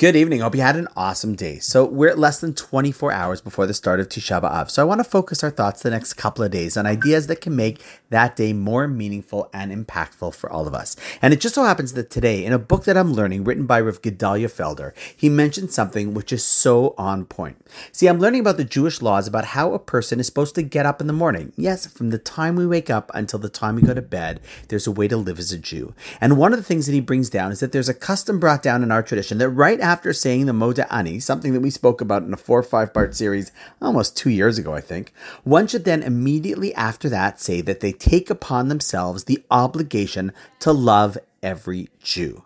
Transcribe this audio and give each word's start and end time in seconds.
Good 0.00 0.16
evening. 0.16 0.40
Hope 0.40 0.54
you 0.54 0.62
had 0.62 0.76
an 0.76 0.88
awesome 0.96 1.34
day. 1.34 1.58
So 1.58 1.84
we're 1.84 2.14
less 2.14 2.40
than 2.40 2.54
24 2.54 3.12
hours 3.12 3.42
before 3.42 3.66
the 3.66 3.74
start 3.74 4.00
of 4.00 4.08
Tisha 4.08 4.40
B'Av. 4.40 4.70
So 4.70 4.80
I 4.80 4.86
want 4.86 5.00
to 5.00 5.04
focus 5.04 5.44
our 5.44 5.50
thoughts 5.50 5.82
the 5.82 5.90
next 5.90 6.14
couple 6.14 6.42
of 6.42 6.50
days 6.50 6.78
on 6.78 6.86
ideas 6.86 7.26
that 7.26 7.42
can 7.42 7.54
make 7.54 7.82
that 8.08 8.34
day 8.34 8.54
more 8.54 8.88
meaningful 8.88 9.50
and 9.52 9.70
impactful 9.70 10.34
for 10.34 10.50
all 10.50 10.66
of 10.66 10.72
us. 10.72 10.96
And 11.20 11.34
it 11.34 11.40
just 11.42 11.54
so 11.54 11.64
happens 11.64 11.92
that 11.92 12.08
today, 12.08 12.46
in 12.46 12.54
a 12.54 12.58
book 12.58 12.84
that 12.84 12.96
I'm 12.96 13.12
learning 13.12 13.44
written 13.44 13.66
by 13.66 13.78
Rav 13.78 14.00
Gedalia 14.00 14.48
Felder, 14.48 14.94
he 15.14 15.28
mentioned 15.28 15.70
something 15.70 16.14
which 16.14 16.32
is 16.32 16.42
so 16.42 16.94
on 16.96 17.26
point. 17.26 17.58
See, 17.92 18.06
I'm 18.06 18.20
learning 18.20 18.40
about 18.40 18.56
the 18.56 18.64
Jewish 18.64 19.02
laws 19.02 19.28
about 19.28 19.44
how 19.44 19.74
a 19.74 19.78
person 19.78 20.18
is 20.18 20.24
supposed 20.24 20.54
to 20.54 20.62
get 20.62 20.86
up 20.86 21.02
in 21.02 21.08
the 21.08 21.12
morning. 21.12 21.52
Yes, 21.56 21.86
from 21.86 22.08
the 22.08 22.16
time 22.16 22.56
we 22.56 22.66
wake 22.66 22.88
up 22.88 23.10
until 23.12 23.38
the 23.38 23.50
time 23.50 23.74
we 23.74 23.82
go 23.82 23.92
to 23.92 24.00
bed, 24.00 24.40
there's 24.68 24.86
a 24.86 24.92
way 24.92 25.08
to 25.08 25.18
live 25.18 25.38
as 25.38 25.52
a 25.52 25.58
Jew. 25.58 25.94
And 26.22 26.38
one 26.38 26.54
of 26.54 26.58
the 26.58 26.64
things 26.64 26.86
that 26.86 26.94
he 26.94 27.00
brings 27.00 27.28
down 27.28 27.52
is 27.52 27.60
that 27.60 27.72
there's 27.72 27.90
a 27.90 27.92
custom 27.94 28.40
brought 28.40 28.62
down 28.62 28.82
in 28.82 28.90
our 28.90 29.02
tradition 29.02 29.36
that 29.36 29.50
right 29.50 29.78
after 29.78 29.89
saying 30.12 30.46
the 30.46 30.52
Moda 30.52 30.86
Ani, 30.90 31.18
something 31.20 31.52
that 31.52 31.60
we 31.60 31.70
spoke 31.70 32.00
about 32.00 32.22
in 32.22 32.32
a 32.32 32.36
four 32.36 32.58
or 32.58 32.62
five 32.62 32.94
part 32.94 33.14
series 33.14 33.52
almost 33.82 34.16
two 34.16 34.30
years 34.30 34.58
ago, 34.58 34.74
I 34.74 34.80
think, 34.80 35.12
one 35.44 35.66
should 35.66 35.84
then 35.84 36.02
immediately 36.02 36.74
after 36.74 37.08
that 37.08 37.40
say 37.40 37.60
that 37.62 37.80
they 37.80 37.92
take 37.92 38.30
upon 38.30 38.68
themselves 38.68 39.24
the 39.24 39.42
obligation 39.50 40.32
to 40.60 40.72
love 40.72 41.18
every 41.42 41.88
Jew. 42.00 42.44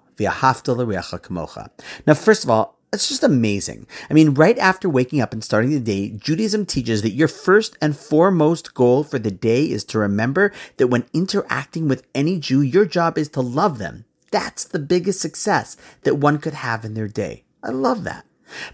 Now, 2.07 2.15
first 2.15 2.45
of 2.45 2.51
all, 2.51 2.79
it's 2.93 3.09
just 3.09 3.25
amazing. 3.25 3.89
I 4.09 4.15
mean, 4.15 4.35
right 4.35 4.57
after 4.59 4.89
waking 4.89 5.21
up 5.21 5.33
and 5.33 5.43
starting 5.43 5.73
the 5.73 5.81
day, 5.81 6.11
Judaism 6.11 6.65
teaches 6.65 7.03
that 7.03 7.11
your 7.11 7.27
first 7.27 7.77
and 7.83 7.97
foremost 7.97 8.73
goal 8.73 9.03
for 9.03 9.19
the 9.19 9.33
day 9.33 9.65
is 9.65 9.83
to 9.87 9.99
remember 9.99 10.53
that 10.77 10.87
when 10.87 11.05
interacting 11.13 11.89
with 11.89 12.07
any 12.15 12.39
Jew, 12.39 12.61
your 12.61 12.85
job 12.85 13.19
is 13.19 13.29
to 13.31 13.41
love 13.41 13.79
them. 13.79 14.05
That's 14.35 14.65
the 14.65 14.81
biggest 14.81 15.21
success 15.21 15.77
that 16.03 16.17
one 16.17 16.39
could 16.39 16.55
have 16.55 16.85
in 16.85 16.95
their 16.95 17.07
day. 17.07 17.45
I 17.63 17.71
love 17.71 18.03
that. 18.03 18.25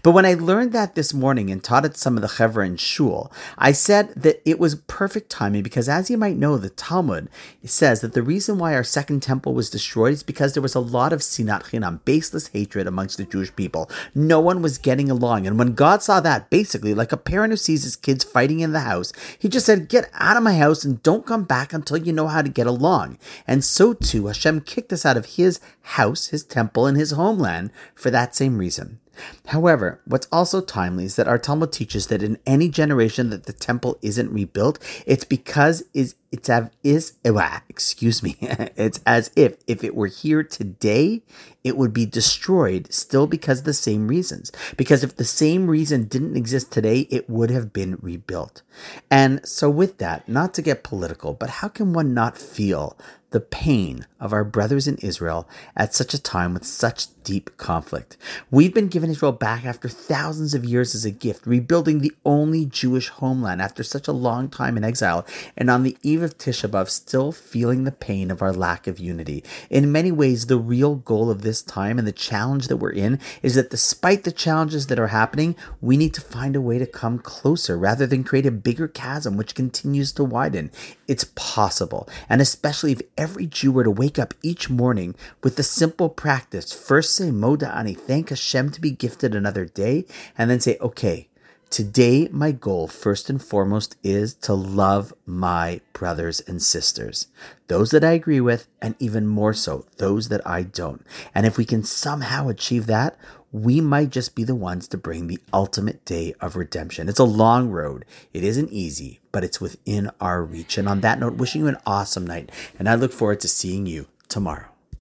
But 0.03 0.11
when 0.11 0.25
I 0.25 0.33
learned 0.33 0.73
that 0.73 0.95
this 0.95 1.13
morning 1.13 1.49
and 1.49 1.63
taught 1.63 1.85
it 1.85 1.97
some 1.97 2.17
of 2.17 2.21
the 2.21 2.27
chevra 2.27 2.65
in 2.65 2.77
shul, 2.77 3.31
I 3.57 3.71
said 3.71 4.13
that 4.15 4.41
it 4.47 4.59
was 4.59 4.75
perfect 4.75 5.29
timing 5.29 5.63
because, 5.63 5.87
as 5.87 6.09
you 6.09 6.17
might 6.17 6.37
know, 6.37 6.57
the 6.57 6.69
Talmud 6.69 7.29
says 7.63 8.01
that 8.01 8.13
the 8.13 8.21
reason 8.21 8.57
why 8.57 8.73
our 8.73 8.83
second 8.83 9.21
temple 9.21 9.53
was 9.53 9.69
destroyed 9.69 10.13
is 10.13 10.23
because 10.23 10.53
there 10.53 10.61
was 10.61 10.75
a 10.75 10.79
lot 10.79 11.13
of 11.13 11.21
sinat 11.21 11.63
chinam, 11.63 12.03
baseless 12.05 12.47
hatred 12.47 12.87
amongst 12.87 13.17
the 13.17 13.23
Jewish 13.23 13.55
people. 13.55 13.89
No 14.13 14.39
one 14.39 14.61
was 14.61 14.77
getting 14.77 15.09
along, 15.09 15.47
and 15.47 15.57
when 15.57 15.73
God 15.73 16.03
saw 16.03 16.19
that, 16.19 16.49
basically 16.49 16.93
like 16.93 17.11
a 17.11 17.17
parent 17.17 17.51
who 17.51 17.57
sees 17.57 17.83
his 17.83 17.95
kids 17.95 18.23
fighting 18.23 18.59
in 18.59 18.73
the 18.73 18.81
house, 18.81 19.13
he 19.39 19.47
just 19.49 19.65
said, 19.65 19.89
"Get 19.89 20.09
out 20.13 20.37
of 20.37 20.43
my 20.43 20.57
house 20.57 20.83
and 20.83 21.01
don't 21.03 21.25
come 21.25 21.43
back 21.43 21.73
until 21.73 21.97
you 21.97 22.13
know 22.13 22.27
how 22.27 22.41
to 22.41 22.49
get 22.49 22.67
along." 22.67 23.17
And 23.47 23.63
so 23.63 23.93
too, 23.93 24.27
Hashem 24.27 24.61
kicked 24.61 24.93
us 24.93 25.05
out 25.05 25.17
of 25.17 25.37
His 25.37 25.59
house, 25.81 26.27
His 26.27 26.43
temple, 26.43 26.85
and 26.85 26.97
His 26.97 27.11
homeland 27.11 27.71
for 27.95 28.11
that 28.11 28.35
same 28.35 28.57
reason. 28.57 28.99
However, 29.47 29.99
what's 30.05 30.27
also 30.31 30.61
timely 30.61 31.05
is 31.05 31.15
that 31.15 31.27
our 31.27 31.37
Talmud 31.37 31.71
teaches 31.71 32.07
that 32.07 32.23
in 32.23 32.37
any 32.45 32.69
generation 32.69 33.29
that 33.29 33.45
the 33.45 33.53
temple 33.53 33.97
isn't 34.01 34.31
rebuilt, 34.31 34.79
it's 35.05 35.25
because 35.25 35.83
is 35.93 36.15
it's 36.31 36.49
as 36.49 36.69
is 36.83 37.13
oh, 37.25 37.37
ah, 37.37 37.61
excuse 37.69 38.23
me, 38.23 38.37
it's 38.41 38.99
as 39.05 39.31
if 39.35 39.57
if 39.67 39.83
it 39.83 39.95
were 39.95 40.07
here 40.07 40.43
today, 40.43 41.21
it 41.63 41.77
would 41.77 41.93
be 41.93 42.05
destroyed 42.05 42.91
still 42.91 43.27
because 43.27 43.59
of 43.59 43.65
the 43.65 43.73
same 43.73 44.07
reasons. 44.07 44.51
Because 44.77 45.03
if 45.03 45.15
the 45.15 45.25
same 45.25 45.67
reason 45.67 46.05
didn't 46.05 46.37
exist 46.37 46.71
today, 46.71 47.01
it 47.09 47.29
would 47.29 47.51
have 47.51 47.73
been 47.73 47.97
rebuilt. 48.01 48.61
And 49.09 49.45
so 49.47 49.69
with 49.69 49.97
that, 49.97 50.27
not 50.27 50.53
to 50.55 50.61
get 50.61 50.83
political, 50.83 51.33
but 51.33 51.49
how 51.49 51.67
can 51.67 51.93
one 51.93 52.13
not 52.13 52.37
feel 52.37 52.97
the 53.31 53.39
pain 53.39 54.05
of 54.19 54.33
our 54.33 54.43
brothers 54.43 54.87
in 54.87 54.97
Israel 54.97 55.47
at 55.75 55.93
such 55.93 56.13
a 56.13 56.21
time 56.21 56.53
with 56.53 56.65
such 56.65 57.07
deep 57.23 57.55
conflict. 57.57 58.17
We've 58.51 58.73
been 58.73 58.89
given 58.89 59.09
Israel 59.09 59.31
back 59.31 59.65
after 59.65 59.87
thousands 59.87 60.53
of 60.53 60.65
years 60.65 60.93
as 60.93 61.05
a 61.05 61.11
gift, 61.11 61.47
rebuilding 61.47 61.99
the 61.99 62.13
only 62.25 62.65
Jewish 62.65 63.07
homeland 63.07 63.61
after 63.61 63.83
such 63.83 64.07
a 64.07 64.13
long 64.13 64.49
time 64.49 64.75
in 64.75 64.83
exile, 64.83 65.25
and 65.55 65.69
on 65.69 65.83
the 65.83 65.97
eve 66.03 66.20
of 66.23 66.37
Tisha 66.37 66.69
B'Av, 66.69 66.89
still 66.89 67.31
feeling 67.31 67.83
the 67.83 67.91
pain 67.91 68.31
of 68.31 68.41
our 68.41 68.53
lack 68.53 68.87
of 68.87 68.99
unity. 68.99 69.43
In 69.69 69.91
many 69.91 70.11
ways, 70.11 70.45
the 70.45 70.57
real 70.57 70.95
goal 70.95 71.29
of 71.29 71.41
this 71.41 71.61
time 71.61 71.97
and 71.97 72.07
the 72.07 72.11
challenge 72.11 72.67
that 72.67 72.77
we're 72.77 72.91
in 72.91 73.19
is 73.41 73.55
that 73.55 73.69
despite 73.69 74.23
the 74.23 74.31
challenges 74.31 74.87
that 74.87 74.99
are 74.99 75.07
happening, 75.07 75.55
we 75.79 75.97
need 75.97 76.13
to 76.13 76.21
find 76.21 76.55
a 76.55 76.61
way 76.61 76.77
to 76.77 76.85
come 76.85 77.19
closer 77.19 77.77
rather 77.77 78.05
than 78.05 78.23
create 78.23 78.45
a 78.45 78.51
bigger 78.51 78.87
chasm 78.87 79.37
which 79.37 79.55
continues 79.55 80.11
to 80.13 80.23
widen. 80.23 80.71
It's 81.07 81.31
possible, 81.35 82.07
and 82.29 82.41
especially 82.41 82.93
if 82.93 83.01
every 83.17 83.47
Jew 83.47 83.71
were 83.71 83.83
to 83.83 83.91
wake 83.91 84.19
up 84.19 84.33
each 84.41 84.69
morning 84.69 85.15
with 85.43 85.55
the 85.55 85.63
simple 85.63 86.09
practice 86.09 86.71
first 86.73 87.15
say 87.15 87.29
Moda 87.29 87.75
Ani, 87.75 87.93
thank 87.93 88.29
Hashem 88.29 88.69
to 88.71 88.81
be 88.81 88.91
gifted 88.91 89.35
another 89.35 89.65
day, 89.65 90.05
and 90.37 90.49
then 90.49 90.59
say, 90.59 90.77
okay, 90.81 91.27
today 91.71 92.27
my 92.31 92.51
goal 92.51 92.85
first 92.87 93.29
and 93.29 93.41
foremost 93.41 93.95
is 94.03 94.33
to 94.35 94.53
love 94.53 95.13
my 95.25 95.81
brothers 95.93 96.41
and 96.41 96.61
sisters, 96.61 97.27
those 97.67 97.91
that 97.91 98.03
I 98.03 98.11
agree 98.11 98.41
with, 98.41 98.67
and 98.81 98.95
even 98.99 99.25
more 99.25 99.53
so, 99.53 99.85
those 99.97 100.27
that 100.27 100.45
I 100.45 100.63
don't. 100.63 101.03
And 101.33 101.45
if 101.45 101.57
we 101.57 101.65
can 101.65 101.83
somehow 101.83 102.49
achieve 102.49 102.87
that, 102.87 103.17
we 103.53 103.81
might 103.81 104.09
just 104.09 104.35
be 104.35 104.43
the 104.43 104.55
ones 104.55 104.87
to 104.89 104.97
bring 104.97 105.27
the 105.27 105.39
ultimate 105.53 106.03
day 106.05 106.33
of 106.39 106.55
redemption. 106.55 107.09
It's 107.09 107.19
a 107.19 107.23
long 107.23 107.69
road. 107.69 108.05
It 108.33 108.43
isn't 108.43 108.71
easy, 108.71 109.19
but 109.31 109.43
it's 109.43 109.59
within 109.59 110.11
our 110.19 110.43
reach. 110.43 110.77
And 110.77 110.87
on 110.87 111.01
that 111.01 111.19
note, 111.19 111.35
wishing 111.35 111.61
you 111.61 111.67
an 111.67 111.77
awesome 111.85 112.27
night. 112.27 112.51
And 112.77 112.87
I 112.87 112.95
look 112.95 113.13
forward 113.13 113.39
to 113.41 113.47
seeing 113.47 113.85
you 113.85 114.07
tomorrow. 114.29 114.70